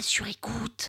[0.00, 0.88] sur écoute.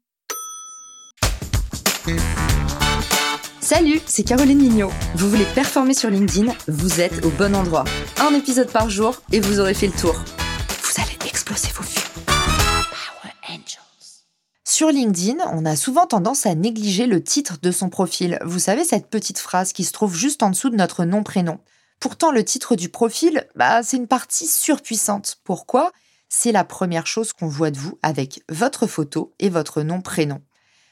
[3.61, 4.91] Salut, c'est Caroline Mignot.
[5.15, 7.85] Vous voulez performer sur LinkedIn Vous êtes au bon endroit.
[8.19, 10.13] Un épisode par jour et vous aurez fait le tour.
[10.13, 11.95] Vous allez exploser vos vues.
[12.25, 14.23] Power Angels.
[14.63, 18.37] Sur LinkedIn, on a souvent tendance à négliger le titre de son profil.
[18.43, 21.59] Vous savez, cette petite phrase qui se trouve juste en dessous de notre nom-prénom.
[21.99, 25.37] Pourtant, le titre du profil, bah, c'est une partie surpuissante.
[25.43, 25.91] Pourquoi?
[26.37, 30.41] C'est la première chose qu'on voit de vous avec votre photo et votre nom-prénom.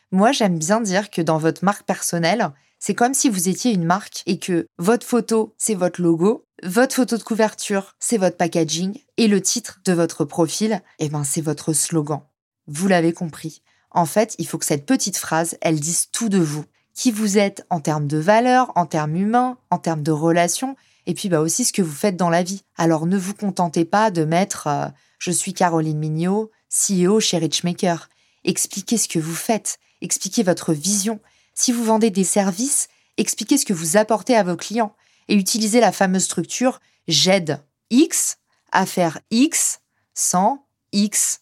[0.10, 3.84] Moi, j'aime bien dire que dans votre marque personnelle, c'est comme si vous étiez une
[3.84, 8.98] marque et que votre photo, c'est votre logo, votre photo de couverture, c'est votre packaging
[9.18, 12.22] et le titre de votre profil, eh ben, c'est votre slogan.
[12.68, 13.62] Vous l'avez compris.
[13.92, 16.64] En fait, il faut que cette petite phrase, elle dise tout de vous.
[16.94, 21.14] Qui vous êtes en termes de valeurs, en termes humains, en termes de relations, et
[21.14, 22.64] puis bah aussi ce que vous faites dans la vie.
[22.78, 24.88] Alors ne vous contentez pas de mettre euh,
[25.20, 28.10] je suis Caroline Mignot, CEO chez Richmaker.
[28.44, 31.20] Expliquez ce que vous faites, expliquez votre vision.
[31.54, 34.96] Si vous vendez des services, expliquez ce que vous apportez à vos clients
[35.30, 38.38] et utilisez la fameuse structure j'aide X
[38.72, 39.82] à faire X
[40.14, 41.42] sans X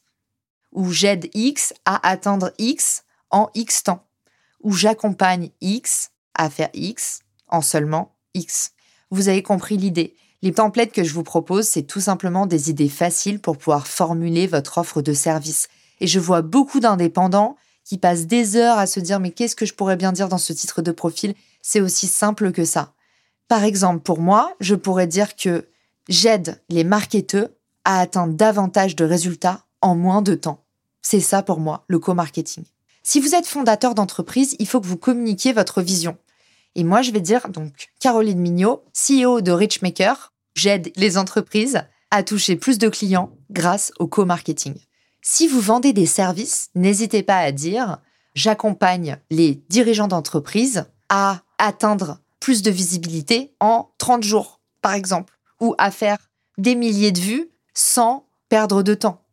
[0.71, 4.05] ou j'aide X à atteindre X en X temps
[4.61, 8.73] ou j'accompagne X à faire X en seulement X.
[9.11, 10.15] Vous avez compris l'idée.
[10.41, 14.47] Les templates que je vous propose, c'est tout simplement des idées faciles pour pouvoir formuler
[14.47, 15.67] votre offre de service.
[15.99, 19.65] Et je vois beaucoup d'indépendants qui passent des heures à se dire mais qu'est-ce que
[19.65, 21.35] je pourrais bien dire dans ce titre de profil?
[21.61, 22.93] C'est aussi simple que ça.
[23.49, 25.67] Par exemple, pour moi, je pourrais dire que
[26.07, 27.49] j'aide les marketeurs
[27.83, 30.63] à atteindre davantage de résultats en moins de temps.
[31.01, 32.63] C'est ça pour moi, le co-marketing.
[33.03, 36.17] Si vous êtes fondateur d'entreprise, il faut que vous communiquiez votre vision.
[36.75, 42.23] Et moi, je vais dire donc Caroline Mignot, CEO de Richmaker, j'aide les entreprises à
[42.23, 44.75] toucher plus de clients grâce au co-marketing.
[45.21, 47.99] Si vous vendez des services, n'hésitez pas à dire
[48.33, 55.75] j'accompagne les dirigeants d'entreprise à atteindre plus de visibilité en 30 jours, par exemple, ou
[55.77, 56.17] à faire
[56.57, 59.23] des milliers de vues sans perdre de temps.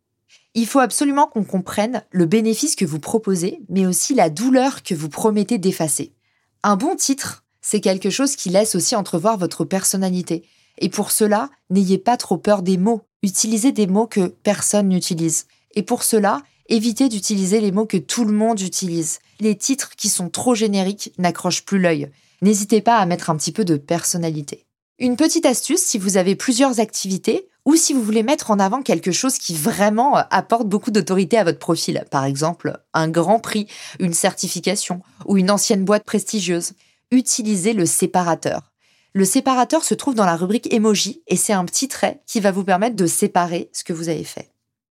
[0.54, 4.94] Il faut absolument qu'on comprenne le bénéfice que vous proposez, mais aussi la douleur que
[4.94, 6.14] vous promettez d'effacer.
[6.64, 10.42] Un bon titre, c'est quelque chose qui laisse aussi entrevoir votre personnalité.
[10.78, 13.02] Et pour cela, n'ayez pas trop peur des mots.
[13.22, 15.46] Utilisez des mots que personne n'utilise.
[15.74, 19.20] Et pour cela, évitez d'utiliser les mots que tout le monde utilise.
[19.38, 22.10] Les titres qui sont trop génériques n'accrochent plus l'œil.
[22.42, 24.66] N'hésitez pas à mettre un petit peu de personnalité.
[24.98, 28.80] Une petite astuce si vous avez plusieurs activités ou si vous voulez mettre en avant
[28.80, 33.66] quelque chose qui vraiment apporte beaucoup d'autorité à votre profil, par exemple un grand prix,
[34.00, 36.72] une certification ou une ancienne boîte prestigieuse,
[37.10, 38.72] utilisez le séparateur.
[39.12, 42.52] Le séparateur se trouve dans la rubrique emoji et c'est un petit trait qui va
[42.52, 44.50] vous permettre de séparer ce que vous avez fait.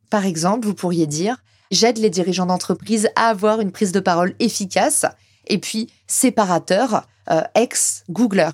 [0.09, 4.33] Par exemple, vous pourriez dire J'aide les dirigeants d'entreprise à avoir une prise de parole
[4.39, 5.05] efficace
[5.45, 8.49] et puis séparateur euh, ex-Googler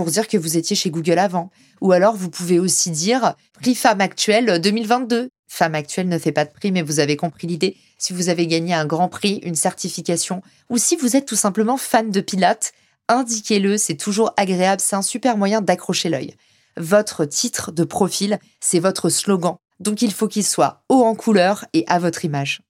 [0.00, 1.50] pour dire que vous étiez chez Google avant.
[1.82, 5.28] Ou alors, vous pouvez aussi dire prix femme actuelle 2022.
[5.46, 7.76] Femme actuelle ne fait pas de prix, mais vous avez compris l'idée.
[7.98, 10.40] Si vous avez gagné un grand prix, une certification,
[10.70, 12.72] ou si vous êtes tout simplement fan de Pilates,
[13.08, 16.34] indiquez-le, c'est toujours agréable, c'est un super moyen d'accrocher l'œil.
[16.78, 19.56] Votre titre de profil, c'est votre slogan.
[19.80, 22.62] Donc il faut qu'il soit haut en couleur et à votre image.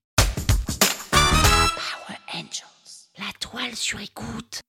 [3.19, 4.63] La toile sur écoute.